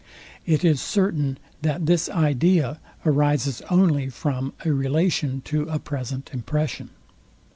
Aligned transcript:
It 0.47 0.65
is 0.65 0.81
certain, 0.81 1.37
that 1.61 1.85
this 1.85 2.09
idea 2.09 2.79
arises 3.05 3.61
only 3.69 4.09
from 4.09 4.51
a 4.65 4.73
relation 4.73 5.41
to 5.41 5.69
a 5.69 5.77
present 5.77 6.31
impression. 6.33 6.89